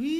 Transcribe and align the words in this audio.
Hello, 0.00 0.12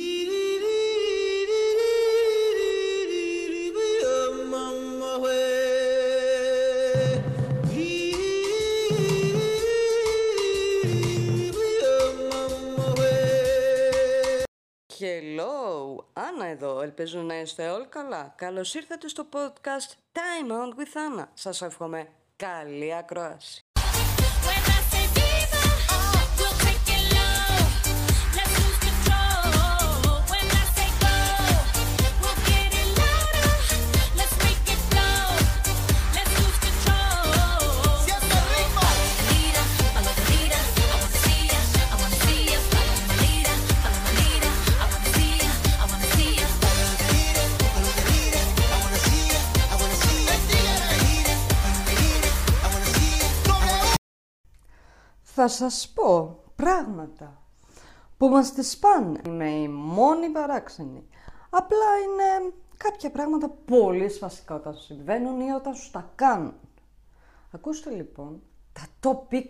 Άννα 16.13 16.47
εδώ, 16.47 16.81
ελπίζω 16.81 17.21
να 17.21 17.41
είστε 17.41 17.69
όλοι 17.69 17.87
καλά. 17.87 18.35
Καλώς 18.37 18.75
ήρθατε 18.75 19.09
στο 19.09 19.27
podcast 19.33 19.93
Time 20.13 20.51
Out 20.51 20.79
with 20.79 21.21
Anna. 21.21 21.25
Σας 21.35 21.63
εύχομαι 21.63 22.09
καλή 22.37 22.95
ακρόαση. 22.95 23.70
Θα 55.43 55.49
σας 55.49 55.93
πω 55.95 56.43
πράγματα 56.57 57.43
που 58.17 58.29
μας 58.29 58.53
τις 58.53 58.79
πάνε. 58.79 59.21
Είμαι 59.27 59.51
η 59.51 59.69
μόνη 59.69 60.29
παράξενη. 60.29 61.07
Απλά 61.51 61.87
είναι 62.05 62.53
κάποια 62.77 63.11
πράγματα 63.11 63.49
πολύ 63.49 64.09
σπαστικά 64.09 64.55
όταν 64.55 64.75
σου 64.75 64.83
συμβαίνουν 64.83 65.41
ή 65.41 65.51
όταν 65.51 65.75
σου 65.75 65.91
τα 65.91 66.11
κάνουν. 66.15 66.55
Ακούστε 67.51 67.91
λοιπόν 67.91 68.43
τα 68.73 68.83
top 69.03 69.35
20 69.35 69.41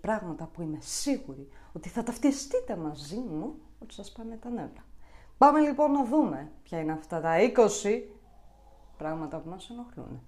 πράγματα 0.00 0.44
που 0.44 0.62
είμαι 0.62 0.78
σίγουρη 0.80 1.48
ότι 1.72 1.88
θα 1.88 2.02
ταυτιστείτε 2.02 2.76
μαζί 2.76 3.18
μου 3.18 3.54
ότι 3.78 3.94
σας 3.94 4.12
πάνε 4.12 4.36
τα 4.36 4.48
νεύρα. 4.48 4.84
Πάμε 5.38 5.60
λοιπόν 5.60 5.90
να 5.92 6.04
δούμε 6.04 6.52
ποια 6.62 6.80
είναι 6.80 6.92
αυτά 6.92 7.20
τα 7.20 7.36
20 7.56 8.02
πράγματα 8.96 9.38
που 9.38 9.48
μας 9.48 9.70
ενοχλούν. 9.70 10.20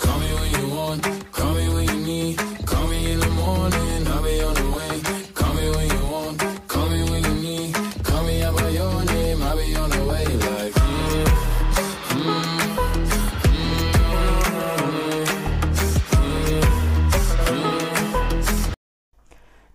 Call 0.00 0.18
me 0.18 0.30
when 0.38 0.50
you 0.58 0.66
want, 0.76 1.02
call 1.36 1.54
me 1.54 1.66
when 1.74 1.86
you 1.92 2.00
need. 2.10 2.36
Call 2.70 2.86
me 2.88 3.12
in 3.12 3.20
the 3.20 3.30
morning, 3.42 4.06
I'll 4.06 4.22
be 4.22 4.42
on 4.42 4.59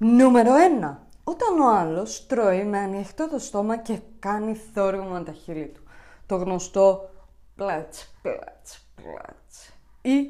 Νούμερο 0.08 0.52
1. 0.82 0.96
Όταν 1.24 1.60
ο 1.60 1.70
άλλος 1.70 2.26
τρώει 2.26 2.64
με 2.64 2.78
ανοιχτό 2.78 3.30
το 3.30 3.40
στόμα 3.40 3.78
και 3.78 4.00
κάνει 4.20 4.56
θόρυβο 4.56 5.04
με 5.04 5.24
τα 5.24 5.32
χείλη 5.32 5.68
του. 5.68 5.82
Το 6.26 6.36
γνωστό 6.36 7.10
πλάτς, 7.56 8.14
πλάτς, 8.22 8.88
πλάτς. 8.96 9.74
Ή 10.02 10.30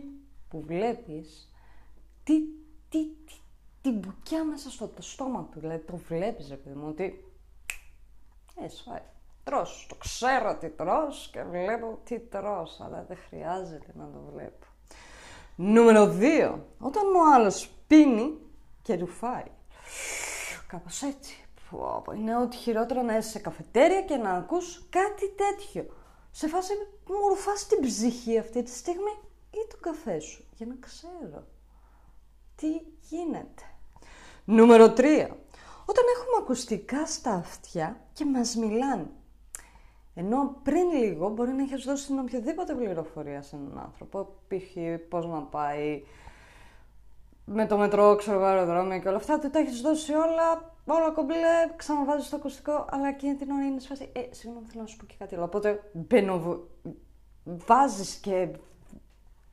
που 0.50 0.62
βλέπεις 0.62 1.52
τι, 2.24 2.34
τι, 2.90 3.06
τι, 3.26 3.34
την 3.82 3.94
μπουκιά 3.94 4.44
μέσα 4.44 4.70
στο 4.70 4.88
το 4.88 5.02
στόμα 5.02 5.50
του. 5.52 5.60
Δηλαδή 5.60 5.84
το 5.84 5.98
βλέπεις, 6.08 6.50
ρε 6.50 6.56
παιδί 6.56 6.76
μου, 6.76 6.88
ότι 6.88 7.34
ε, 8.64 8.68
σφάει. 8.68 9.02
Τρως, 9.44 9.86
το 9.90 9.96
ξέρω 9.96 10.56
τι 10.56 10.70
τρως 10.70 11.30
και 11.32 11.44
βλέπω 11.44 12.00
τι 12.04 12.20
τρως, 12.20 12.82
αλλά 12.82 13.06
δεν 13.08 13.18
χρειάζεται 13.30 13.92
να 13.94 14.04
το 14.04 14.32
βλέπω. 14.34 14.66
Νούμερο 15.56 16.16
2. 16.20 16.60
Όταν 16.80 17.16
ο 17.16 17.34
άλλος 17.34 17.70
πίνει 17.88 18.38
και 18.82 18.96
ρουφάει. 18.96 19.54
Κάπως 20.68 21.02
έτσι. 21.02 21.46
Πω, 21.70 22.02
πω, 22.04 22.12
Είναι 22.12 22.38
ό,τι 22.38 22.56
χειρότερο 22.56 23.02
να 23.02 23.18
είσαι 23.18 23.30
σε 23.30 23.40
καφετέρια 23.40 24.02
και 24.02 24.16
να 24.16 24.32
ακούς 24.32 24.86
κάτι 24.90 25.32
τέτοιο. 25.32 25.86
Σε 26.32 26.48
φάση 26.48 26.74
μου 27.08 27.28
ρουφάς 27.28 27.68
την 27.68 27.82
ψυχή 27.82 28.38
αυτή 28.38 28.64
τη 28.64 28.70
στιγμή 28.70 29.12
ή 29.52 29.68
τον 29.70 29.80
καφέ 29.80 30.20
σου. 30.20 30.46
Για 30.54 30.66
να 30.66 30.76
ξέρω 30.80 31.48
τι 32.56 32.68
γίνεται. 33.10 33.64
Νούμερο 34.46 34.86
3. 34.86 34.92
Όταν 35.86 36.04
έχουμε 36.16 36.38
ακουστικά 36.40 37.06
στα 37.06 37.34
αυτιά 37.34 38.00
και 38.14 38.26
μας 38.26 38.56
μιλάνε. 38.56 39.08
Ενώ 40.14 40.56
πριν 40.64 40.90
λίγο 40.90 41.30
μπορεί 41.30 41.52
να 41.52 41.64
έχεις 41.64 41.84
δώσει 41.84 42.06
την 42.06 42.20
οποιαδήποτε 42.20 42.76
πληροφορία 42.76 43.42
σε 43.42 43.56
έναν 43.56 43.80
άνθρωπο, 43.80 44.36
π.χ. 44.48 44.78
πώς 45.10 45.26
να 45.26 45.42
πάει 45.42 46.04
με 47.46 47.66
το 47.66 47.78
μετρό, 47.78 48.16
ξέρω 48.16 48.38
εγώ, 48.38 48.46
αεροδρόμιο 48.46 49.00
και 49.00 49.08
όλα 49.08 49.18
αυτά, 49.18 49.40
του 49.40 49.50
τα 49.50 49.60
έχεις 49.60 49.82
δώσει 49.82 50.14
όλα, 50.14 50.74
όλα 50.86 51.10
κομπλέ, 51.12 51.74
ξαναβάζεις 51.76 52.30
το 52.30 52.36
ακουστικό, 52.36 52.86
αλλά 52.90 53.08
εκείνη 53.08 53.36
την 53.36 53.52
ώρα 53.52 53.64
είναι 53.66 53.80
σε 53.80 53.88
φάση, 53.88 54.10
ε, 54.14 54.20
συγγνώμη, 54.32 54.66
θέλω 54.68 54.82
να 54.82 54.88
σου 54.88 54.98
πω 54.98 55.06
και 55.06 55.16
κάτι 55.20 55.36
άλλο. 55.36 55.44
Οπότε 55.44 55.82
μπαίνω, 55.94 56.40
β- 56.40 56.90
βάζεις 57.44 58.16
και 58.16 58.48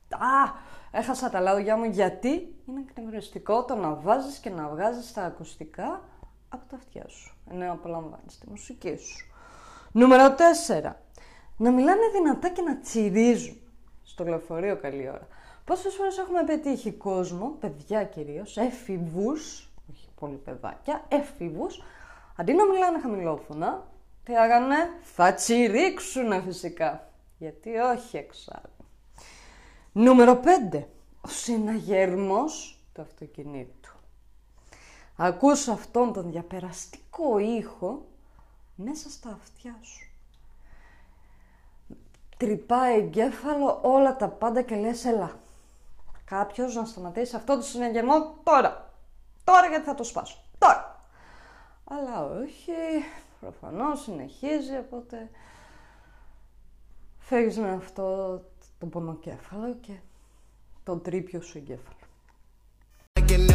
Α, 0.09 0.51
έχασα 0.91 1.29
τα 1.29 1.39
λόγια 1.41 1.77
μου 1.77 1.83
γιατί 1.83 2.55
είναι 2.67 2.85
εκνευριστικό 2.89 3.63
το 3.65 3.75
να 3.75 3.93
βάζεις 3.95 4.37
και 4.37 4.49
να 4.49 4.67
βγάζεις 4.67 5.13
τα 5.13 5.23
ακουστικά 5.23 6.01
από 6.49 6.65
τα 6.69 6.75
αυτιά 6.75 7.07
σου, 7.07 7.37
ενώ 7.51 7.71
απολαμβάνεις 7.71 8.37
τη 8.39 8.49
μουσική 8.49 8.95
σου. 8.97 9.27
Νούμερο 9.91 10.35
4. 10.35 10.91
Να 11.57 11.71
μιλάνε 11.71 12.01
δυνατά 12.13 12.49
και 12.49 12.61
να 12.61 12.77
τσιρίζουν. 12.79 13.57
Στο 14.03 14.23
λεωφορείο 14.23 14.77
καλή 14.77 15.09
ώρα. 15.09 15.27
Πόσες 15.65 15.95
φορές 15.95 16.17
έχουμε 16.17 16.43
πετύχει 16.43 16.91
κόσμο, 16.91 17.55
παιδιά 17.59 18.03
κυρίως, 18.03 18.57
έφηβους, 18.57 19.69
όχι 19.91 20.07
πολύ 20.19 20.35
παιδάκια, 20.35 21.05
έφηβους, 21.07 21.81
αντί 22.35 22.53
να 22.53 22.65
μιλάνε 22.65 22.99
χαμηλόφωνα, 22.99 23.87
τι 24.23 24.37
άγανε, 24.37 24.75
θα 25.01 25.33
τσιρίξουνε 25.33 26.41
φυσικά. 26.41 27.07
Γιατί 27.37 27.77
όχι 27.77 28.17
εξάλλου. 28.17 28.85
Νούμερο 29.91 30.39
5. 30.71 30.83
Ο 31.21 31.27
συναγερμός 31.27 32.79
του 32.93 33.01
αυτοκινήτου. 33.01 33.91
Ακούς 35.15 35.67
αυτόν 35.67 36.13
τον 36.13 36.31
διαπεραστικό 36.31 37.39
ήχο 37.39 38.05
μέσα 38.75 39.09
στα 39.09 39.39
αυτιά 39.41 39.75
σου. 39.81 40.07
Τρυπάει 42.37 42.97
εγκέφαλο 42.97 43.79
όλα 43.83 44.15
τα 44.15 44.27
πάντα 44.27 44.61
και 44.61 44.75
λες 44.75 45.05
έλα. 45.05 45.39
Κάποιος 46.33 46.75
να 46.75 46.85
σταματήσει 46.85 47.35
αυτό 47.35 47.55
το 47.55 47.61
συναγερμό 47.61 48.35
τώρα. 48.43 48.89
Τώρα 49.43 49.67
γιατί 49.67 49.85
θα 49.85 49.95
το 49.95 50.03
σπάσω. 50.03 50.37
Τώρα. 50.57 51.05
Αλλά 51.83 52.25
όχι, 52.25 52.71
προφανώς 53.39 54.01
συνεχίζει, 54.01 54.77
οπότε 54.77 55.29
φεύγεις 57.19 57.57
με 57.57 57.71
αυτό 57.71 58.37
το 58.79 58.85
πονοκέφαλο 58.85 59.75
και 59.81 59.93
τον 60.83 61.01
τρίπιο 61.01 61.41
σου 61.41 61.57
εγκέφαλο. 61.57 62.02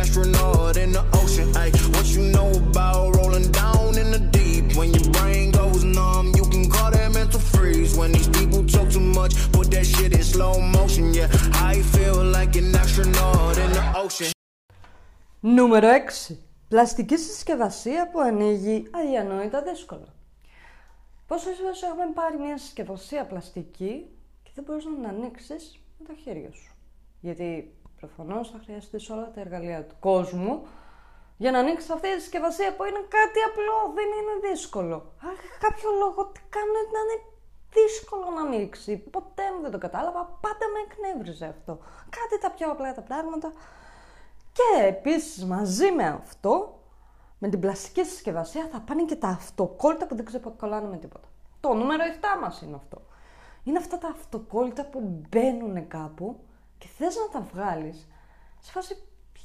Like 0.09 0.27
an 0.27 0.33
astronaut 0.33 0.77
in 0.77 0.93
the 0.93 1.05
ocean. 1.21 1.49
Ay, 1.57 1.71
what 1.93 2.07
you 2.07 2.23
know 2.35 2.51
about 2.53 3.17
rolling 3.17 3.51
down 3.51 3.99
in 3.99 4.11
the 4.11 4.19
deep? 4.33 4.77
When 4.77 4.93
your 4.95 5.11
brain 5.11 5.51
goes 5.51 5.85
numb, 5.85 6.33
you 6.37 6.45
can 6.53 6.71
call 6.71 6.91
that 6.91 7.13
mental 7.13 7.41
freeze. 7.41 7.97
When 7.97 8.13
these 8.13 8.29
people 8.29 8.65
talk 8.65 8.91
too 8.91 9.01
much, 9.01 9.35
put 9.53 9.71
that 9.71 9.87
shit 9.87 10.13
in 10.13 10.23
slow 10.23 10.61
motion. 10.61 11.15
Yeah, 11.15 11.29
I 11.73 11.83
feel 11.95 12.25
like 12.25 12.57
an 12.57 12.75
astronaut 12.75 13.57
in 13.59 13.71
the 13.73 13.85
ocean. 14.05 14.33
Νούμερο 15.41 15.89
6. 15.89 16.35
Πλαστική 16.69 17.17
συσκευασία 17.17 18.11
που 18.11 18.21
ανοίγει 18.21 18.87
αδιανόητα 18.91 19.63
δύσκολα. 19.63 20.15
Πόσες 21.27 21.57
φορές 21.57 21.83
έχουμε 21.83 22.07
πάρει 22.15 22.39
μια 22.39 22.59
συσκευασία 22.59 23.27
πλαστική 23.27 24.07
και 24.43 24.51
δεν 24.55 24.65
μπορείς 24.65 24.85
να 24.85 24.95
την 24.95 25.07
ανοίξεις 25.07 25.81
με 25.99 26.07
τα 26.07 26.15
χέρια 26.25 26.53
σου. 26.53 26.73
Γιατί 27.21 27.73
προφανώς 28.01 28.51
θα 28.51 28.61
χρειαστείς 28.65 29.11
όλα 29.11 29.31
τα 29.31 29.41
εργαλεία 29.41 29.85
του 29.85 29.95
κόσμου 30.01 30.67
για 31.37 31.51
να 31.51 31.59
ανοίξεις 31.59 31.91
αυτή 31.91 32.15
τη 32.15 32.21
συσκευασία 32.21 32.75
που 32.77 32.85
είναι 32.85 33.03
κάτι 33.17 33.41
απλό, 33.49 33.79
δεν 33.99 34.09
είναι 34.19 34.35
δύσκολο. 34.49 34.97
Αλλά 35.23 35.39
για 35.49 35.59
κάποιο 35.69 35.91
λόγο 36.03 36.21
τι 36.27 36.41
κάνουν 36.55 36.77
να 36.95 37.01
είναι 37.03 37.19
δύσκολο 37.77 38.27
να 38.37 38.43
ανοίξει. 38.47 38.97
Ποτέ 38.97 39.43
μου 39.55 39.61
δεν 39.63 39.71
το 39.71 39.79
κατάλαβα, 39.79 40.39
πάντα 40.45 40.65
με 40.73 40.79
εκνεύριζε 40.87 41.47
αυτό. 41.47 41.79
Κάτι 42.17 42.35
τα 42.43 42.51
πιο 42.51 42.71
απλά 42.71 42.95
τα 42.95 43.01
πράγματα 43.01 43.53
και 44.53 44.85
επίσης 44.87 45.45
μαζί 45.45 45.91
με 45.93 46.07
αυτό, 46.07 46.79
με 47.39 47.49
την 47.49 47.61
πλαστική 47.61 48.05
συσκευασία 48.05 48.69
θα 48.73 48.81
πάνε 48.81 49.05
και 49.05 49.17
τα 49.17 49.29
αυτοκόλλητα 49.29 50.07
που 50.07 50.15
δεν 50.15 50.25
ξεκολλάνε 50.25 50.89
με 50.89 50.97
τίποτα. 50.97 51.29
Το 51.61 51.75
νούμερο 51.75 52.03
7 52.37 52.41
μας 52.41 52.63
είναι 52.63 52.77
αυτό. 52.77 53.03
Είναι 53.65 53.79
αυτά 53.79 53.99
τα 53.99 54.09
αυτοκόλλητα 54.09 54.85
που 54.85 55.25
μπαίνουν 55.29 55.89
κάπου 55.89 56.41
και 56.79 56.87
θες 56.99 57.17
να 57.17 57.29
τα 57.29 57.47
βγάλεις. 57.53 58.07
Σε 58.61 58.73
φάση, 58.73 58.97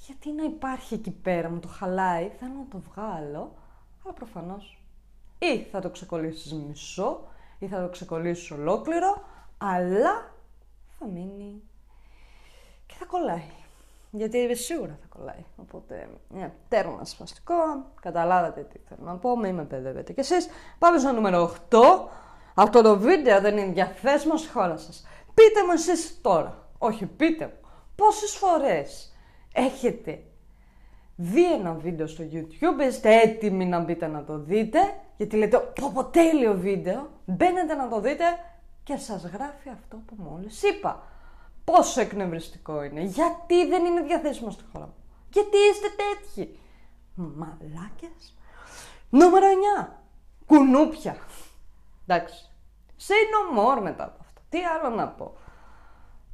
γιατί 0.06 0.32
να 0.32 0.44
υπάρχει 0.44 0.94
εκεί 0.94 1.12
πέρα, 1.12 1.50
μου 1.50 1.60
το 1.60 1.68
χαλάει, 1.68 2.32
θέλω 2.40 2.54
να 2.54 2.68
το 2.70 2.80
βγάλω, 2.80 3.56
αλλά 4.04 4.14
προφανώς 4.14 4.84
Ή 5.40 5.64
θα 5.72 5.82
το 5.82 5.90
ξεκολλήσεις 5.90 6.54
μισό, 6.54 7.28
ή 7.60 7.68
θα 7.68 7.82
το 7.82 7.90
ξεκολλήσεις 7.90 8.52
ολόκληρο, 8.52 9.24
αλλά 9.58 10.32
θα 11.00 11.06
μείνει 11.06 11.62
και 12.86 12.94
θα 13.00 13.06
κολλάει. 13.06 13.50
Γιατί 14.12 14.56
σίγουρα 14.56 14.98
θα 15.02 15.18
κολλάει. 15.18 15.46
Οπότε, 15.58 16.10
ναι, 16.30 16.54
τέρμα 16.68 17.06
σπαστικό. 17.06 17.56
Καταλάβατε 18.02 18.62
τι 18.62 18.80
θέλω 18.90 19.02
να 19.04 19.16
πω. 19.16 19.38
Μην 19.38 19.56
με 19.56 19.64
παιδεύετε 19.64 20.14
κι 20.14 20.20
εσείς. 20.20 20.48
Πάμε 20.80 21.00
στο 21.00 21.12
νούμερο 21.12 21.56
8. 21.70 21.78
Αυτό 22.54 22.82
το 22.82 22.98
βίντεο 22.98 23.42
δεν 23.42 23.58
είναι 23.58 23.72
διαθέσιμο 23.72 24.38
στη 24.38 24.50
χώρα 24.50 24.78
σας. 24.78 25.08
Πείτε 25.34 25.64
μου 25.66 25.72
εσείς 25.72 26.22
τώρα. 26.22 26.63
Όχι, 26.84 27.06
πείτε 27.06 27.46
μου. 27.46 27.70
Πόσες 27.96 28.36
φορές 28.36 29.16
έχετε 29.54 30.24
δει 31.16 31.54
ένα 31.54 31.74
βίντεο 31.74 32.08
στο 32.08 32.24
YouTube, 32.32 32.88
είστε 32.88 33.22
έτοιμοι 33.22 33.66
να 33.66 33.80
μπείτε 33.80 34.08
να 34.08 34.24
το 34.24 34.38
δείτε, 34.38 34.80
γιατί 35.18 35.38
λέτε, 35.38 35.58
πω 35.60 35.92
πω 35.94 36.06
τέλειο 36.06 36.58
βίντεο, 36.58 37.10
μπαίνετε 37.26 37.74
να 37.74 37.90
το 37.90 38.00
δείτε 38.00 38.24
και 38.84 38.98
σας 38.98 39.24
γράφει 39.24 39.70
αυτό 39.70 40.02
που 40.06 40.16
μόλις 40.18 40.64
είπα. 40.64 41.04
Πόσο 41.64 42.02
εκνευριστικό 42.02 42.84
είναι, 42.84 43.02
γιατί 43.02 43.68
δεν 43.68 43.86
είναι 43.86 44.02
διαθέσιμο 44.02 44.52
στη 44.52 44.64
χώρα 44.74 44.86
μου, 44.86 44.96
γιατί 45.30 45.58
είστε 45.72 45.88
τέτοιοι. 45.88 46.60
Μαλάκες. 47.16 48.38
Νούμερο 49.10 49.46
9. 49.80 49.88
Κουνούπια. 50.46 51.18
Εντάξει. 52.08 52.52
Say 53.08 53.12
no 53.34 53.60
more 53.60 53.82
μετά 53.82 54.04
από 54.04 54.18
αυτό. 54.22 54.42
Τι 54.50 54.58
άλλο 54.64 54.96
να 54.96 55.08
πω. 55.08 55.38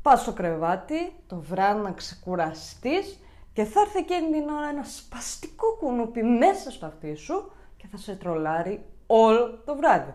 Πας 0.01 0.21
στο 0.21 0.33
κρεβάτι, 0.33 1.13
το 1.27 1.35
βράδυ 1.35 1.81
να 1.81 1.91
ξεκουραστείς 1.91 3.19
και 3.53 3.63
θα 3.63 3.81
έρθει 3.81 3.97
εκείνη 3.97 4.31
την 4.31 4.49
ώρα 4.49 4.67
ένα 4.67 4.83
σπαστικό 4.83 5.75
κουνούπι 5.79 6.23
μέσα 6.23 6.71
στο 6.71 6.85
αυτί 6.85 7.15
σου 7.15 7.51
και 7.77 7.87
θα 7.91 7.97
σε 7.97 8.15
τρολάρει 8.15 8.85
όλο 9.07 9.61
το 9.65 9.75
βράδυ. 9.75 10.13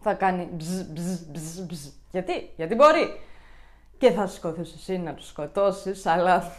Θα 0.00 0.14
κάνει 0.14 0.48
μπζ, 0.52 0.80
μπζ, 0.80 1.20
μπζ, 1.30 1.58
μπζ. 1.58 1.86
Γιατί, 2.10 2.52
γιατί 2.56 2.74
μπορεί. 2.74 3.20
Και 3.98 4.10
θα 4.10 4.26
σηκωθείς 4.26 4.74
εσύ 4.74 4.98
να 4.98 5.14
του 5.14 5.24
σκοτώσεις, 5.24 6.06
αλλά 6.06 6.38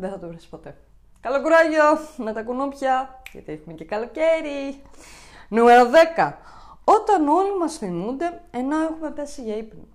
δεν 0.00 0.10
θα 0.10 0.18
το 0.18 0.28
βρεις 0.28 0.46
ποτέ. 0.46 0.76
Καλό 1.20 1.42
κουράγιο 1.42 1.82
με 2.16 2.32
τα 2.32 2.42
κουνούπια, 2.42 3.22
γιατί 3.32 3.52
έχουμε 3.52 3.74
και 3.74 3.84
καλοκαίρι. 3.84 4.82
Νούμερο 5.48 5.90
10. 6.16 6.32
Όταν 6.88 7.28
όλοι 7.28 7.58
μας 7.58 7.76
θυμούνται, 7.78 8.42
ενώ 8.50 8.76
έχουμε 8.76 9.10
πέσει 9.10 9.42
για 9.42 9.56
ύπνο. 9.56 9.86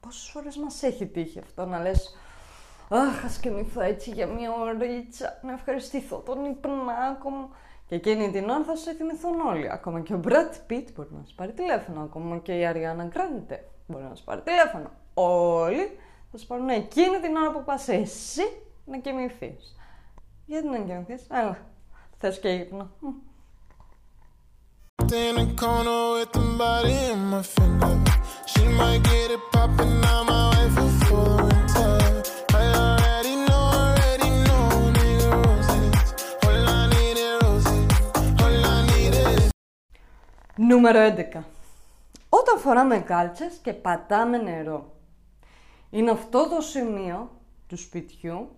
Πόσες 0.00 0.30
φορές 0.30 0.56
μας 0.56 0.82
έχει 0.82 1.06
τύχει 1.06 1.38
αυτό 1.38 1.64
να 1.64 1.80
λες 1.80 2.16
Αχ, 2.94 3.24
ας 3.24 3.38
κοιμηθώ 3.38 3.80
έτσι 3.80 4.10
για 4.10 4.26
μία 4.26 4.52
ωρίτσα, 4.52 5.38
να 5.42 5.52
ευχαριστηθώ 5.52 6.16
τον 6.16 6.44
υπνάκο 6.44 7.30
μου. 7.30 7.50
Και 7.86 7.94
εκείνη 7.94 8.30
την 8.30 8.48
ώρα 8.48 8.64
θα 8.64 8.76
σε 8.76 8.92
θυμηθούν 8.92 9.40
όλοι. 9.40 9.70
Ακόμα 9.70 10.00
και 10.00 10.14
ο 10.14 10.20
Brad 10.24 10.70
Pitt 10.70 10.86
μπορεί 10.94 11.08
να 11.12 11.24
σου 11.24 11.34
πάρει 11.34 11.52
τηλέφωνο. 11.52 12.02
Ακόμα 12.02 12.38
και 12.38 12.52
η 12.52 12.62
Ariana 12.72 13.16
Grande 13.16 13.58
μπορεί 13.86 14.04
να 14.04 14.14
σου 14.14 14.24
πάρει 14.24 14.40
τηλέφωνο. 14.40 14.90
Όλοι 15.14 15.98
θα 16.32 16.38
σου 16.38 16.46
πάρουν 16.46 16.68
εκείνη 16.68 17.20
την 17.20 17.36
ώρα 17.36 17.52
που 17.52 17.64
πας 17.64 17.88
εσύ 17.88 18.42
να 18.84 18.98
κοιμηθείς. 18.98 19.76
Γιατί 20.46 20.68
να 20.68 20.78
κοιμηθείς, 20.78 21.26
έλα. 21.30 21.58
Θες 22.18 22.40
και 22.40 22.48
ύπνο. 22.48 22.90
Μ. 25.12 25.14
in 25.14 25.34
the 25.36 25.46
corner 25.62 26.02
with 26.14 26.32
the 26.32 26.44
body 26.62 26.96
in 27.12 27.20
my 27.32 27.42
finger. 27.42 27.94
She 28.50 28.64
might 28.78 29.02
get 29.10 29.30
it 29.36 29.42
poppin', 29.52 30.00
now 30.00 30.20
my 30.32 30.42
wife 30.52 30.74
will 30.80 30.94
for 31.06 31.24
the 31.36 31.44
winter. 31.48 31.94
I 32.60 32.64
already 32.86 33.34
know, 33.46 33.64
already 33.82 34.30
know, 34.46 34.64
nigga 34.96 35.28
roses. 35.44 35.94
All 36.46 36.66
I 36.78 36.80
need 36.94 37.16
is 37.26 37.32
roses. 37.42 37.86
All 38.42 38.64
I 38.74 38.78
need 38.90 39.14
is 39.14 39.50
Νούμερο 40.56 40.98
11. 40.98 41.44
Όταν 42.28 42.58
φοράμε 42.58 42.98
κάλτσες 42.98 43.58
και 43.62 43.72
πατάμε 43.72 44.38
νερό. 44.38 44.92
Είναι 45.90 46.10
αυτό 46.10 46.48
το 46.48 46.60
σημείο 46.60 47.30
του 47.66 47.76
σπιτιού 47.76 48.48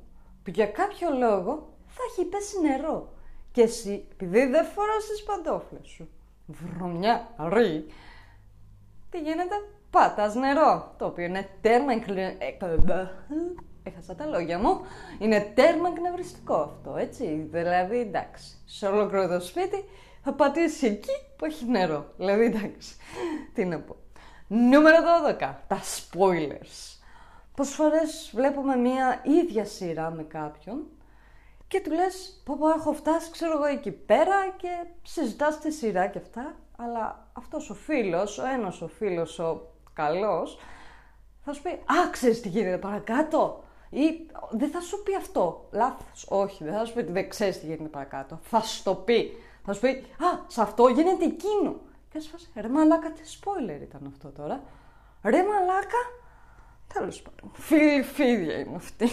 που 0.43 0.51
για 0.51 0.67
κάποιο 0.67 1.11
λόγο 1.19 1.75
θα 1.87 2.03
έχει 2.11 2.25
πέσει 2.25 2.61
νερό. 2.61 3.13
Και 3.53 3.63
εσύ, 3.63 4.07
επειδή 4.13 4.47
δεν 4.47 4.65
φοράς 4.65 5.07
τις 5.07 5.23
παντόφλες 5.23 5.87
σου, 5.87 6.09
βρωμιά, 6.47 7.29
ρί, 7.53 7.87
τι 9.11 9.19
γίνεται, 9.19 9.55
πάτας 9.91 10.35
νερό, 10.35 10.95
το 10.99 11.07
οποίο 11.07 11.25
είναι 11.25 11.49
τέρμα 11.61 11.93
εκκλη- 11.93 12.37
εκ- 12.39 12.63
Έχασα 13.87 14.15
τα 14.15 14.27
λόγια 14.27 14.59
μου. 14.59 14.81
Είναι 15.19 15.53
τέρμα 15.55 15.89
εκνευριστικό 15.89 16.55
αυτό, 16.55 16.97
έτσι. 16.97 17.49
Δηλαδή, 17.51 17.99
εντάξει, 17.99 18.57
σε 18.65 18.87
ολόκληρο 18.87 19.29
το 19.29 19.41
σπίτι 19.41 19.85
θα 20.23 20.33
πατήσει 20.33 20.87
εκεί 20.87 21.11
που 21.37 21.45
έχει 21.45 21.65
νερό. 21.65 22.07
Δηλαδή, 22.17 22.45
εντάξει, 22.45 22.97
τι 23.55 23.65
να 23.65 23.81
πω. 23.81 23.97
Νούμερο 24.49 24.97
12. 25.03 25.59
Τα 25.67 25.79
spoilers. 25.83 26.99
Πόσες 27.57 27.75
φορές 27.75 28.31
βλέπουμε 28.35 28.77
μία 28.77 29.23
ίδια 29.43 29.65
σειρά 29.65 30.11
με 30.11 30.23
κάποιον 30.23 30.87
και 31.69 31.81
του 31.81 31.91
λες 31.91 32.43
πω 32.45 32.57
πω 32.59 32.69
έχω 32.69 32.93
φτάσει 32.93 33.31
ξέρω 33.31 33.53
εγώ 33.53 33.65
εκεί 33.65 33.91
πέρα 33.91 34.49
και 34.57 34.69
συζητάς 35.03 35.59
τη 35.59 35.71
σειρά 35.71 36.07
και 36.07 36.19
αυτά 36.19 36.55
αλλά 36.77 37.29
αυτός 37.33 37.71
ο 37.71 37.75
φίλος, 37.75 38.39
ο 38.39 38.47
ένας 38.47 38.83
ο 38.83 38.89
φίλος 38.89 39.39
ο 39.39 39.61
καλός 39.93 40.59
θα 41.45 41.53
σου 41.53 41.63
πει 41.63 41.69
«Α, 41.71 42.11
ξέρεις 42.11 42.41
τι 42.41 42.49
γίνεται 42.49 42.79
παρακάτω» 42.79 43.65
ή 43.91 44.27
«Δεν 44.51 44.71
θα 44.71 44.81
σου 44.81 45.03
πει 45.03 45.15
αυτό, 45.15 45.69
λάθος». 45.71 46.27
Όχι, 46.29 46.65
δεν 46.65 46.73
θα 46.73 46.85
σου 46.85 46.93
πει 46.93 46.99
ότι 46.99 47.13
δεν 47.13 47.29
ξέρεις 47.29 47.61
τι 47.61 47.67
γίνεται 47.67 47.89
παρακάτω. 47.89 48.39
Θα 48.43 48.61
σου 48.61 48.83
το 48.83 48.95
πει. 48.95 49.37
Θα 49.65 49.73
σου 49.73 49.81
πει 49.81 49.89
«Α, 49.89 50.45
σε 50.47 50.61
αυτό 50.61 50.89
γίνεται 50.89 51.25
εκείνο». 51.25 51.81
Και 52.13 52.21
σου 52.21 52.31
φας 52.31 52.51
«Ρε 52.55 52.69
μαλάκα, 52.69 53.13
τι 53.13 53.21
spoiler 53.41 53.83
ήταν 53.83 54.13
αυτό 54.15 54.29
τώρα». 54.29 54.63
«Ρε 55.23 55.43
μαλάκα». 55.43 56.03
Τέλος 56.95 57.23
πάντων. 57.23 57.51
Φίλοι 57.55 58.03
φίδια 58.03 58.59
είναι 58.59 58.77
αυτοί. 58.77 59.09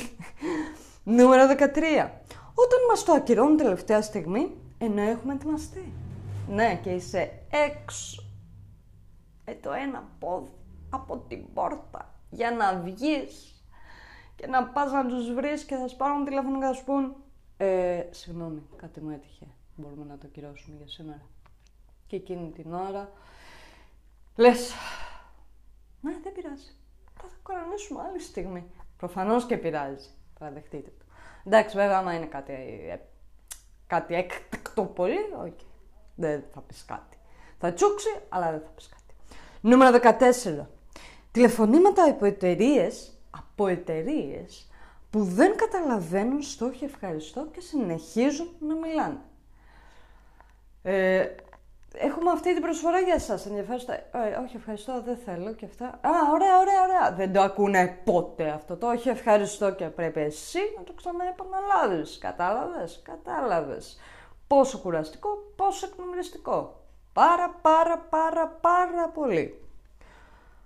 Νούμερο 1.04 1.56
13. 1.76 2.10
Όταν 2.54 2.80
μας 2.90 3.04
το 3.04 3.12
ακυρώνουν 3.12 3.58
τελευταία 3.58 4.02
στιγμή, 4.02 4.56
ενώ 4.78 5.02
έχουμε 5.02 5.34
ετοιμαστεί. 5.34 5.94
Ναι, 6.50 6.80
και 6.84 6.90
είσαι 6.90 7.32
έξω 7.50 8.24
με 9.46 9.54
το 9.54 9.72
ένα 9.72 10.10
πόδι 10.20 10.52
από 10.90 11.18
την 11.18 11.54
πόρτα 11.54 12.16
για 12.30 12.52
να 12.52 12.80
βγεις 12.80 13.64
και 14.36 14.48
να 14.48 14.68
πας 14.68 14.92
να 14.92 15.06
τους 15.06 15.34
βρεις 15.34 15.64
και 15.64 15.76
θα 15.76 15.88
σου 15.88 15.96
πάρουν 15.98 16.26
τηλέφωνο 16.26 16.60
και 16.60 16.66
θα 16.66 16.74
σου 16.74 16.84
πούν 16.84 17.16
ε, 17.58 18.08
συγγνώμη, 18.10 18.64
κάτι 18.76 19.02
μου 19.02 19.10
έτυχε, 19.10 19.46
μπορούμε 19.76 20.06
να 20.06 20.18
το 20.18 20.28
κυρώσουμε 20.28 20.76
για 20.78 20.88
σήμερα. 20.88 21.22
Και 22.08 22.16
εκείνη 22.16 22.52
την 22.52 22.74
ώρα 22.74 23.12
λες, 24.36 24.74
ναι 26.02 26.20
δεν 26.24 26.34
πειράζει, 26.34 26.76
θα 27.14 27.22
το 27.22 27.54
κανονίσουμε 27.54 28.02
άλλη 28.02 28.20
στιγμή. 28.20 28.66
Προφανώς 28.98 29.46
και 29.46 29.58
πειράζει, 29.58 30.10
παραδεχτείτε 30.40 30.94
το. 31.00 31.01
Εντάξει 31.46 31.76
βέβαια 31.76 31.98
άμα 31.98 32.14
είναι 32.14 32.26
κάτι, 32.26 32.54
ε, 32.92 33.00
κάτι 33.88 34.16
έκτακτο 34.16 34.84
πολύ, 34.84 35.20
όχι, 35.42 35.66
δεν 36.16 36.44
θα 36.54 36.62
πεις 36.62 36.86
κάτι. 36.86 37.18
Θα 37.60 37.74
τσούξει, 37.74 38.10
αλλά 38.30 38.52
δεν 38.52 38.60
θα 38.60 38.70
πεις 38.76 38.90
κάτι. 38.90 39.40
Νούμερο 39.62 39.92
14. 39.92 40.68
Τηλεφωνήματα 41.32 42.04
από 42.04 42.26
εταιρείες, 42.26 43.18
από 43.30 43.68
εταιρείες 43.68 44.70
που 45.10 45.24
δεν 45.24 45.56
καταλαβαίνουν 45.56 46.42
στο 46.42 46.66
όχι 46.66 46.84
ευχαριστώ 46.86 47.48
και 47.52 47.62
συνεχίζουν 47.62 48.50
να 48.60 48.76
μιλάνε. 48.76 49.22
Ε, 50.84 51.28
έχουμε 51.94 52.32
αυτή 52.32 52.54
την 52.54 52.62
προσφορά 52.62 53.00
για 53.00 53.14
εσάς, 53.14 53.46
ενδιαφέροντα. 53.46 53.94
Ε, 53.94 54.38
όχι 54.46 54.56
ευχαριστώ, 54.56 55.02
δεν 55.06 55.18
θέλω 55.26 55.54
και 55.54 55.66
αυτά. 55.66 55.86
Α, 55.86 56.12
ωραία, 56.32 56.58
ωραία, 56.58 56.82
ωραία. 56.84 57.16
Δεν 57.16 57.34
το 57.34 57.42
ακούνε 57.42 58.00
ποτέ 58.04 58.50
αυτό 58.50 58.76
το 58.76 58.88
όχι 58.88 59.10
ευχαριστώ 59.10 59.72
και 59.72 59.86
πρέπει 59.86 60.20
εσύ 60.20 60.60
να 60.78 60.84
το 60.84 60.94
ξαναεπαναλάβεις. 60.94 62.18
Κατάλαβες, 62.18 63.02
κατάλαβες. 63.04 64.00
Πόσο 64.48 64.78
κουραστικό, 64.78 65.30
πόσο 65.56 65.88
εκνομιστικό. 65.92 66.82
Πάρα, 67.14 67.50
πάρα, 67.62 67.98
πάρα, 67.98 68.48
πάρα 68.48 69.10
πολύ. 69.10 69.62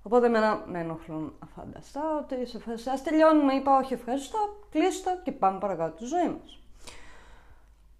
Οπότε 0.03 0.25
εμένα 0.25 0.63
με 0.65 0.79
ενοχλούν 0.79 1.33
αφάνταστα 1.39 2.01
ότι 2.17 2.45
σε 2.45 2.59
φάση 2.59 2.89
ας 2.89 3.03
τελειώνουμε, 3.03 3.53
είπα 3.53 3.77
όχι 3.77 3.93
ευχαριστώ, 3.93 4.37
κλείστο 4.69 5.09
και 5.23 5.31
πάμε 5.31 5.59
παρακάτω 5.59 5.95
τη 5.95 6.05
ζωή 6.05 6.27
μας. 6.27 6.59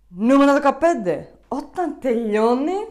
Νούμερο 0.08 0.54
15. 0.54 1.26
Όταν 1.48 1.98
τελειώνει, 2.00 2.88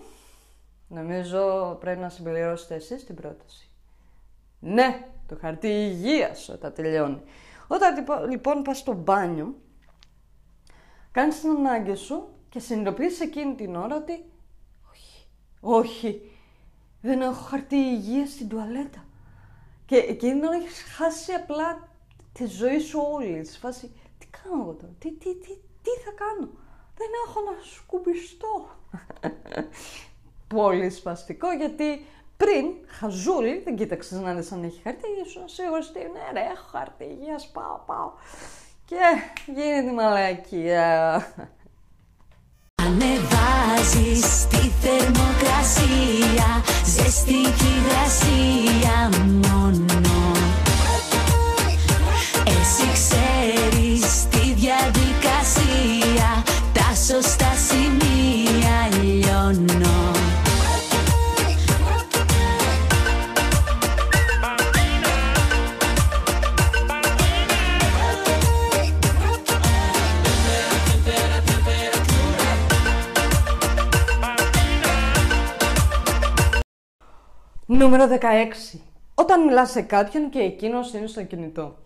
νομίζω 0.88 1.76
πρέπει 1.80 2.00
να 2.00 2.08
συμπληρώσετε 2.08 2.74
εσείς 2.74 3.04
την 3.04 3.14
πρόταση. 3.14 3.68
Ναι, 4.60 5.08
το 5.28 5.36
χαρτί 5.40 5.68
υγείας 5.68 6.48
όταν 6.48 6.72
τελειώνει. 6.72 7.20
Όταν 7.66 7.94
λοιπόν- 7.94 8.30
λοιπόν 8.30 8.62
πας 8.62 8.78
στο 8.78 8.92
μπάνιο, 8.92 9.54
κάνεις 11.10 11.40
την 11.40 11.50
ανάγκη 11.50 11.94
σου 11.94 12.28
και 12.48 12.58
συνειδητοποιείς 12.58 13.20
εκείνη 13.20 13.54
την 13.54 13.76
ώρα 13.76 13.96
ότι 13.96 14.24
όχι, 14.90 15.26
όχι, 15.60 16.30
δεν 17.00 17.20
έχω 17.20 17.42
χαρτί 17.42 17.76
υγείας 17.76 18.30
στην 18.30 18.48
τουαλέτα. 18.48 19.04
Και 19.86 19.96
εκείνη 19.96 20.32
την 20.32 20.44
ώρα 20.44 20.56
έχεις 20.56 20.82
χάσει 20.82 21.32
απλά 21.32 21.88
τη 22.32 22.46
ζωή 22.46 22.78
σου 22.78 23.00
όλη. 23.12 23.44
Σε 23.44 23.58
φάση, 23.58 23.92
τι 24.18 24.26
κάνω 24.26 24.62
εγώ 24.62 24.72
τώρα, 24.72 24.92
τι, 24.98 25.12
τι, 25.12 25.34
τι, 25.34 25.48
τι 25.82 25.90
θα 26.04 26.10
κάνω. 26.14 26.50
δεν 26.96 27.08
έχω 27.26 27.40
να 27.40 27.62
σκουμπιστώ. 27.62 28.68
Πολύ 30.46 30.90
σπαστικό 30.90 31.52
γιατί 31.52 32.06
πριν, 32.36 32.64
χαζούλη, 32.86 33.60
δεν 33.64 33.76
κοίταξες 33.76 34.20
να 34.20 34.34
δεις 34.34 34.52
αν 34.52 34.62
έχει 34.62 34.80
χαρτί, 34.82 35.06
ήσουν 35.26 35.48
σίγουρος 35.48 35.88
ότι 35.88 35.98
ναι 35.98 36.40
ρε, 36.40 36.40
έχω 36.40 36.68
χαρτί, 36.70 37.18
γεια 37.20 37.38
σου, 37.38 37.50
πάω, 37.52 37.78
πάω. 37.86 38.12
Και 38.84 38.96
γίνεται 39.46 39.90
η 39.90 39.94
μαλακία. 39.94 41.16
Ανεβάζεις 42.74 44.46
τη 44.46 44.56
θερμοκρασία 44.56 46.62
Ζεστική 46.84 47.66
υγρασία 47.66 49.10
μόνο 49.48 50.13
Νούμερο 77.66 78.08
16. 78.74 78.78
Όταν 79.14 79.44
μιλάς 79.44 79.70
σε 79.70 79.82
κάποιον 79.82 80.30
και 80.30 80.38
εκείνος 80.38 80.92
είναι 80.92 81.06
στο 81.06 81.24
κινητό. 81.24 81.76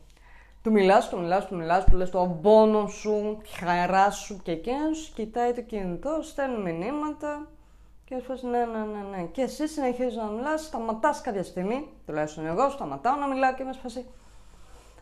Του 0.62 0.72
μιλάς, 0.72 1.08
του 1.08 1.18
μιλάς, 1.18 1.46
του 1.46 1.56
μιλάς, 1.56 1.84
του 1.84 1.96
λες 1.96 2.10
το 2.10 2.38
πόνο 2.42 2.86
σου, 2.86 3.38
τη 3.42 3.64
χαρά 3.64 4.10
σου 4.10 4.40
και 4.42 4.50
εκείνος 4.50 5.12
κοιτάει 5.14 5.52
το 5.52 5.60
κινητό, 5.60 6.18
στέλνει 6.22 6.72
μηνύματα 6.72 7.46
και 8.04 8.14
ας 8.14 8.22
πας 8.22 8.42
ναι, 8.42 8.58
ναι, 8.58 8.78
ναι, 8.78 9.16
ναι. 9.16 9.22
Και 9.32 9.42
εσύ 9.42 9.68
συνεχίζεις 9.68 10.16
να 10.16 10.24
μιλάς, 10.24 10.64
σταματάς 10.64 11.20
κάποια 11.20 11.42
στιγμή, 11.42 11.88
τουλάχιστον 12.06 12.46
εγώ 12.46 12.70
σταματάω 12.70 13.16
να 13.16 13.26
μιλάω 13.26 13.54
και 13.54 13.62
είμαι 13.62 13.72
σπασί. 13.72 14.06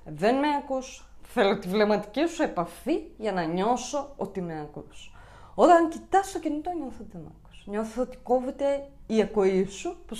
Δεν 0.04 0.34
με 0.34 0.48
ακούς, 0.62 1.04
θέλω 1.22 1.58
τη 1.58 1.68
βλεμματική 1.68 2.26
σου 2.26 2.42
επαφή 2.42 3.00
για 3.18 3.32
να 3.32 3.42
νιώσω 3.42 4.12
ότι 4.16 4.40
με 4.40 4.60
ακούς. 4.60 5.12
Όταν 5.54 5.88
κοιτάς 5.88 6.32
το 6.32 6.38
κινητό 6.38 6.70
νιώθω 6.70 6.98
ότι 7.00 7.16
με 7.16 7.30
ακούς. 7.38 7.45
Νιώθω 7.66 8.02
ότι 8.02 8.16
κόβεται 8.16 8.88
η 9.06 9.22
ακοή 9.22 9.64
σου, 9.64 9.96
που 10.06 10.16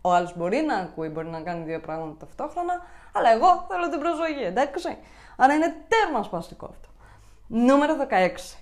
ο 0.00 0.12
άλλος 0.12 0.36
μπορεί 0.36 0.56
να 0.60 0.76
ακούει, 0.76 1.08
μπορεί 1.08 1.28
να 1.28 1.40
κάνει 1.40 1.64
δύο 1.64 1.80
πράγματα 1.80 2.26
ταυτόχρονα, 2.26 2.72
αλλά 3.12 3.30
εγώ 3.30 3.66
θέλω 3.68 3.88
την 3.88 3.98
προσοχή, 3.98 4.42
εντάξει. 4.42 4.96
Άρα 5.36 5.54
είναι 5.54 5.74
τέρμα 5.88 6.22
σπαστικό 6.22 6.66
αυτό. 6.66 6.88
Νούμερο 7.46 7.96
16. 7.96 8.58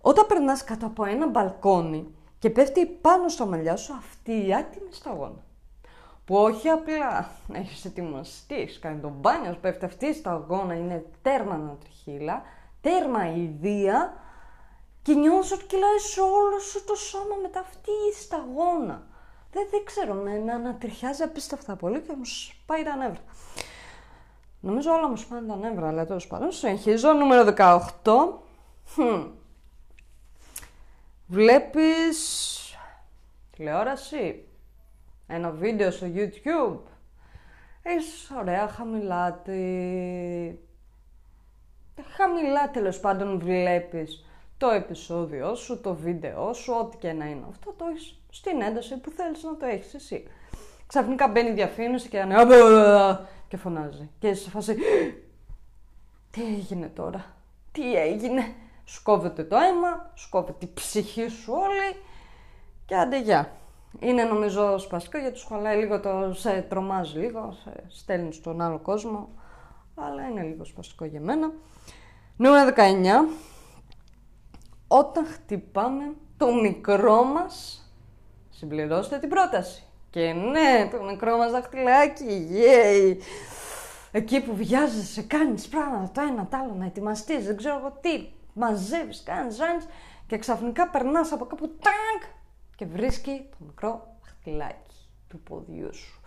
Όταν 0.00 0.26
περνάς 0.26 0.64
κάτω 0.64 0.86
από 0.86 1.04
ένα 1.04 1.28
μπαλκόνι 1.28 2.14
και 2.38 2.50
πέφτει 2.50 2.86
πάνω 2.86 3.28
στα 3.28 3.46
μαλλιά 3.46 3.76
σου 3.76 3.94
αυτή 3.94 4.46
η 4.46 4.54
άτιμη 4.54 4.92
σταγόνα. 4.92 5.44
Που 6.24 6.36
όχι 6.36 6.68
απλά 6.68 7.30
έχεις 7.52 7.84
ετοιμαστείς, 7.84 8.56
έχεις 8.56 8.78
κάνει 8.78 9.00
τον 9.00 9.12
μπάνιο, 9.20 9.52
σου 9.52 9.60
πέφτει 9.60 9.84
αυτή 9.84 10.06
η 10.06 10.12
σταγόνα, 10.12 10.74
είναι 10.74 11.04
τέρμα 11.22 11.56
νοτριχύλα, 11.56 12.42
τέρμα 12.80 13.34
ιδία 13.34 14.14
και 15.02 15.14
νιώθω 15.14 15.54
ότι 15.54 15.64
κυλάει 15.64 15.98
σε 15.98 16.20
όλο 16.20 16.58
σου 16.58 16.84
το 16.84 16.94
σώμα 16.94 17.34
μετά 17.42 17.60
αυτή 17.60 17.90
η 17.90 18.12
σταγόνα. 18.22 19.06
Δεν, 19.52 19.66
δεν 19.70 19.84
ξέρω, 19.84 20.14
με 20.14 20.38
να 20.38 20.54
ανατριχιάζει 20.54 21.22
απίστευτα 21.22 21.76
πολύ 21.76 22.00
και 22.00 22.12
μου 22.16 22.24
σπάει 22.24 22.82
τα 22.82 22.96
νεύρα. 22.96 23.22
Νομίζω 24.60 24.92
όλα 24.92 25.08
μου 25.08 25.16
σπάνε 25.16 25.48
τα 25.48 25.56
νεύρα, 25.56 25.88
αλλά 25.88 26.06
τέλος 26.06 26.26
πάντων. 26.26 26.52
Συνεχίζω. 26.52 27.12
Νούμερο 27.12 27.54
18. 27.56 27.80
Χμ. 28.94 29.26
Βλέπεις 31.26 32.58
τηλεόραση, 33.56 34.48
ένα 35.26 35.50
βίντεο 35.50 35.90
στο 35.90 36.06
YouTube; 36.14 36.78
Έχεις 37.82 38.30
ωραία 38.38 38.68
χαμηλά 38.68 39.32
τη... 39.32 39.52
Χαμηλά 42.16 42.70
τέλος 42.72 43.00
πάντων 43.00 43.38
βλέπεις 43.38 44.24
το 44.62 44.70
επεισόδιο 44.70 45.54
σου, 45.54 45.80
το 45.80 45.94
βίντεο 45.94 46.52
σου, 46.52 46.74
ό,τι 46.80 46.96
και 46.96 47.12
να 47.12 47.24
είναι 47.24 47.44
αυτό, 47.48 47.74
το 47.78 47.84
έχεις 47.90 48.20
στην 48.30 48.62
ένταση 48.62 48.96
που 48.96 49.10
θέλεις 49.10 49.42
να 49.42 49.56
το 49.56 49.66
έχεις 49.66 49.94
εσύ. 49.94 50.26
Ξαφνικά 50.86 51.28
μπαίνει 51.28 51.48
η 51.50 51.52
διαφήμιση 51.52 52.08
και 52.08 52.16
είναι 52.16 52.34
και 53.48 53.56
φωνάζει. 53.56 54.10
Και 54.18 54.28
είσαι 54.28 54.42
σε 54.42 54.50
φάση, 54.50 54.76
τι 56.30 56.44
έγινε 56.44 56.86
τώρα, 56.94 57.24
τι 57.72 57.94
έγινε; 57.94 58.54
Σου 58.84 59.02
κόβεται 59.02 59.44
το 59.44 59.56
αίμα, 59.56 60.10
σου 60.14 60.28
κόβεται 60.28 60.64
η 60.64 60.70
ψυχή 60.74 61.28
σου 61.28 61.52
όλη 61.52 62.02
και 62.86 62.96
άντε 62.96 63.20
γεια. 63.20 63.52
Είναι 64.00 64.24
νομίζω 64.24 64.78
σπαστικό 64.78 65.18
γιατί 65.18 65.38
σου 65.38 65.46
χαλάει 65.46 65.78
λίγο 65.78 66.00
το, 66.00 66.32
σε 66.34 66.66
τρομάζει 66.68 67.18
λίγο, 67.18 67.56
σε 67.62 67.84
στέλνεις 67.88 68.36
στον 68.36 68.60
άλλο 68.60 68.78
κόσμο, 68.78 69.28
αλλά 69.94 70.28
είναι 70.28 70.42
λίγο 70.42 70.64
σπαστικό 70.64 71.04
για 71.04 71.20
μένα. 71.20 71.52
Νούμερο 72.36 72.72
19. 72.76 73.51
Όταν 74.94 75.26
χτυπάμε 75.26 76.14
το 76.36 76.54
μικρό 76.54 77.24
μας, 77.24 77.86
συμπληρώστε 78.50 79.18
την 79.18 79.28
πρόταση. 79.28 79.84
Και 80.10 80.32
ναι, 80.32 80.88
το 80.92 81.02
μικρό 81.02 81.36
μας 81.36 81.50
δαχτυλάκι, 81.50 82.48
yay! 82.52 83.16
Εκεί 84.12 84.40
που 84.40 84.56
βιάζεσαι, 84.56 85.22
κάνεις 85.22 85.68
πράγματα, 85.68 86.10
το 86.14 86.20
ένα, 86.20 86.46
το 86.46 86.56
άλλο, 86.56 86.74
να 86.78 86.84
ετοιμαστείς, 86.84 87.46
δεν 87.46 87.56
ξέρω 87.56 87.78
εγώ 87.78 87.98
τι, 88.00 88.28
μαζεύεις, 88.52 89.22
κάνεις, 89.22 89.58
ράνεις 89.58 89.86
και 90.26 90.38
ξαφνικά 90.38 90.88
περνάς 90.88 91.32
από 91.32 91.44
κάπου, 91.44 91.68
τάγκ, 91.68 92.30
και 92.76 92.86
βρίσκει 92.86 93.48
το 93.50 93.56
μικρό 93.66 94.16
δαχτυλάκι 94.24 94.96
του 95.28 95.40
ποδιού 95.40 95.94
σου. 95.94 96.20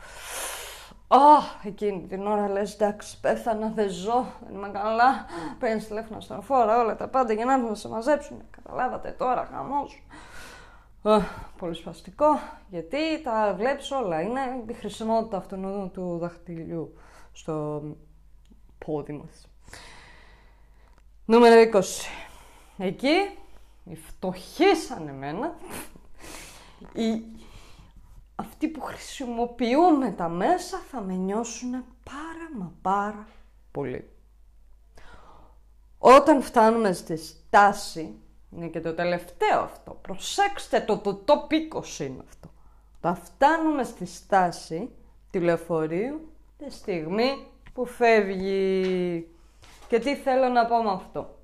Α, 1.07 1.17
εκείνη 1.63 2.07
την 2.07 2.27
ώρα 2.27 2.49
λες 2.49 2.73
εντάξει, 2.73 3.19
πέθανα, 3.19 3.71
δεν 3.75 3.89
ζω, 3.89 4.25
δεν 4.45 4.55
είμαι 4.55 4.69
καλά. 4.69 5.25
Παίρνεις 5.59 5.87
τηλέφωνο 5.87 6.19
στον 6.19 6.41
φόρα, 6.41 6.79
όλα 6.79 6.95
τα 6.95 7.07
πάντα 7.07 7.33
για 7.33 7.45
να 7.45 7.53
έρθουν 7.53 7.69
να 7.69 7.75
σε 7.75 7.89
μαζέψουν. 7.89 8.41
Καταλάβατε 8.67 9.11
τώρα, 9.11 9.45
χαμός. 9.45 10.03
Α, 11.01 11.19
πολύ 11.57 11.75
σπαστικό, 11.75 12.39
γιατί 12.69 13.21
τα 13.23 13.53
βλέπεις 13.57 13.91
όλα. 13.91 14.21
Είναι 14.21 14.63
η 14.67 14.73
χρησιμότητα 14.73 15.37
αυτού 15.37 15.89
του 15.93 16.17
δαχτυλιού 16.17 16.93
στο 17.31 17.83
πόδι 18.85 19.13
μας. 19.13 19.47
Νούμερο 21.25 21.61
20. 21.61 21.81
Εκεί, 22.77 23.37
οι 23.83 23.95
φτωχοί 23.95 24.75
σαν 24.75 25.07
εμένα, 25.07 25.55
οι 26.93 27.23
αυτοί 28.35 28.67
που 28.67 28.81
χρησιμοποιούμε 28.81 30.11
τα 30.11 30.29
μέσα 30.29 30.77
θα 30.77 31.01
με 31.01 31.13
νιώσουν 31.13 31.71
πάρα 32.03 32.49
μα 32.57 32.73
πάρα 32.81 33.27
πολύ. 33.71 34.09
Όταν 35.97 36.41
φτάνουμε 36.41 36.93
στη 36.93 37.17
στάση, 37.17 38.19
είναι 38.55 38.67
και 38.67 38.79
το 38.79 38.93
τελευταίο 38.93 39.59
αυτό, 39.59 39.97
προσέξτε 40.01 40.81
το, 40.81 40.97
το 40.97 41.23
top 41.25 41.75
20 41.75 41.99
είναι 41.99 42.23
αυτό. 42.27 42.49
Όταν 42.97 43.15
φτάνουμε 43.15 43.83
στη 43.83 44.05
στάση 44.05 44.89
τηλεφορίου, 45.29 46.31
τη 46.57 46.71
στιγμή 46.71 47.47
που 47.73 47.85
φεύγει. 47.85 49.27
Και 49.87 49.99
τι 49.99 50.15
θέλω 50.15 50.47
να 50.47 50.65
πω 50.65 50.83
με 50.83 50.91
αυτό. 50.91 51.35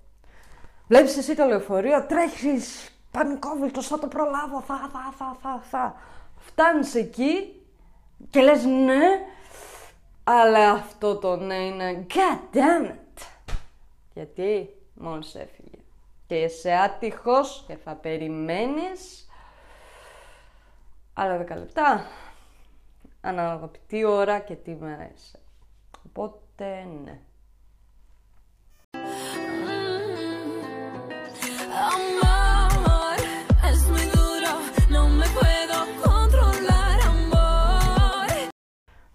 Βλέπεις 0.87 1.17
εσύ 1.17 1.35
το 1.35 1.45
λεωφορείο, 1.45 2.05
τρέχεις 2.05 2.91
πανικόβλητος, 3.11 3.87
θα 3.87 3.99
το 3.99 4.07
προλάβω, 4.07 4.61
θα, 4.61 4.89
θα, 4.91 5.13
θα, 5.17 5.37
θα, 5.41 5.61
θα. 5.69 5.95
Φτάνεις 6.37 6.95
εκεί 6.95 7.61
και 8.29 8.41
λες 8.41 8.65
ναι, 8.65 9.01
αλλά 10.23 10.71
αυτό 10.71 11.15
το 11.17 11.35
ναι 11.35 11.55
είναι 11.55 12.05
God 12.09 12.55
damn 12.55 12.89
it. 12.91 13.23
Γιατί 14.13 14.69
μόλις 14.93 15.35
έφυγε. 15.35 15.80
Και 16.31 16.41
είσαι 16.41 16.71
άτυχος 16.71 17.63
και 17.67 17.75
θα 17.75 17.95
περιμένεις 17.95 19.29
άλλα 21.13 21.37
10 21.37 21.47
λεπτά. 21.47 22.05
Ανάλογα 23.21 23.65
από 23.65 23.77
τι 23.87 24.03
ώρα 24.03 24.39
και 24.39 24.55
τι 24.55 24.75
μέρα 24.75 25.11
είσαι. 25.13 25.39
Οπότε 26.05 26.87
ναι. 27.03 27.19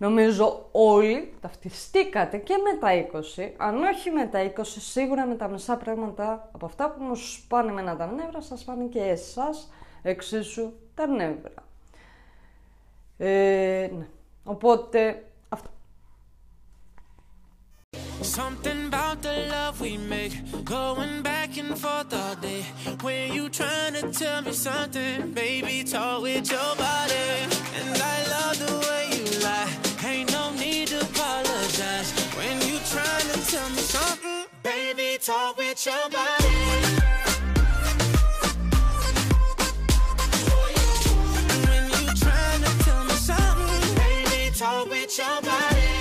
Νομίζω 0.07 0.69
όλοι 0.73 1.33
ταυτιστήκατε 1.41 2.37
και 2.37 2.55
με 2.57 2.79
τα 2.81 3.21
20, 3.39 3.51
αν 3.57 3.83
όχι 3.83 4.11
με 4.11 4.27
τα 4.27 4.53
20, 4.57 4.63
σίγουρα 4.65 5.27
με 5.27 5.35
τα 5.35 5.49
μισά 5.49 5.77
πράγματα 5.77 6.49
από 6.53 6.67
αυτά 6.67 6.91
που 6.91 7.03
μου 7.03 7.15
σπάνε 7.15 7.73
με 7.73 7.95
τα 7.99 8.07
νεύρα, 8.07 8.41
σας 8.41 8.65
πάνε 8.65 8.85
και 8.85 9.01
εσάς 9.01 9.71
εξίσου 10.03 10.73
τα 10.95 11.07
νεύρα. 11.07 11.65
Ε, 13.17 13.89
ναι. 13.99 14.07
Οπότε, 14.45 15.25
αυτό. 15.49 15.71
Something 18.39 18.81
about 18.91 19.19
the 19.27 19.35
love 19.55 19.77
we 19.87 19.93
make, 20.15 20.35
going 20.75 21.17
back 21.31 21.51
and 21.63 21.73
forth 21.83 22.13
all 22.23 22.35
day. 22.49 22.63
When 23.05 23.25
you 23.37 23.45
trying 23.61 23.95
to 24.01 24.05
tell 24.21 24.41
me 24.47 24.53
something, 24.67 25.17
baby, 25.43 25.77
talk 25.93 26.23
with 26.23 26.47
your 26.55 26.73
body. 26.85 27.27
And 27.79 28.03
I 28.03 28.06
talk 35.27 35.57
with 35.63 35.81
your 35.89 36.05
body. 36.17 36.57
When 41.67 41.85
you 41.95 42.13
trying 42.25 42.63
to 42.67 42.73
tell 42.85 43.03
me 43.09 43.17
something, 43.31 43.87
baby, 44.01 44.41
talk 44.61 44.85
with 44.93 45.13
your 45.21 45.39
body. 45.49 45.95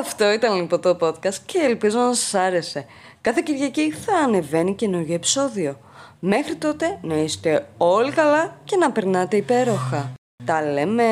Αυτό 0.00 0.32
ήταν 0.32 0.56
λοιπόν 0.56 0.80
το 0.80 0.96
podcast 1.00 1.34
και 1.46 1.58
ελπίζω 1.58 1.98
να 1.98 2.14
σας 2.14 2.34
άρεσε. 2.34 2.86
Κάθε 3.20 3.42
Κυριακή 3.44 3.90
θα 3.90 4.16
ανεβαίνει 4.16 4.74
καινούργιο 4.74 5.14
επεισόδιο. 5.14 5.78
Μέχρι 6.18 6.56
τότε 6.56 6.98
να 7.02 7.14
είστε 7.14 7.68
όλοι 7.76 8.12
καλά 8.12 8.60
και 8.64 8.76
να 8.76 8.92
περνάτε 8.92 9.36
υπέροχα. 9.36 10.12
Τα 10.44 10.62
λέμε! 10.62 11.04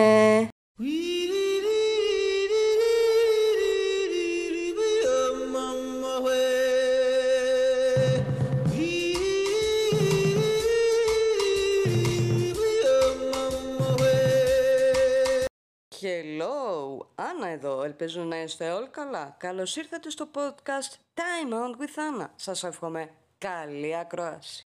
Ελπίζω 18.07 18.25
να 18.25 18.43
είστε 18.43 18.71
όλοι 18.71 18.89
καλά. 18.89 19.37
Καλώς 19.39 19.77
ήρθατε 19.77 20.11
στο 20.11 20.31
podcast 20.35 21.21
Time 21.21 21.53
Out 21.53 21.81
with 21.81 22.23
Anna. 22.23 22.27
Σας 22.37 22.65
εύχομαι 22.65 23.11
καλή 23.39 23.97
ακρόαση. 23.97 24.67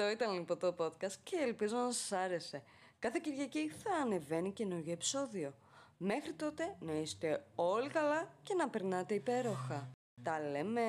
Αυτό 0.00 0.10
ήταν 0.10 0.32
λοιπόν 0.32 0.58
το 0.58 0.74
podcast 0.78 1.14
και 1.22 1.36
ελπίζω 1.36 1.76
να 1.76 1.90
σας 1.90 2.12
άρεσε. 2.12 2.62
Κάθε 2.98 3.20
Κυριακή 3.22 3.68
θα 3.68 3.94
ανεβαίνει 4.02 4.52
καινούργιο 4.52 4.92
επεισόδιο. 4.92 5.54
Μέχρι 5.96 6.32
τότε 6.32 6.76
να 6.80 6.92
είστε 6.92 7.44
όλοι 7.54 7.88
καλά 7.88 8.28
και 8.42 8.54
να 8.54 8.68
περνάτε 8.68 9.14
υπέροχα. 9.14 9.90
Τα 10.22 10.40
λέμε! 10.40 10.82